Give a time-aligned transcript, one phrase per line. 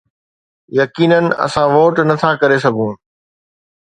[0.79, 2.93] يقينن اسان ووٽ نه ٿا ڪري سگهون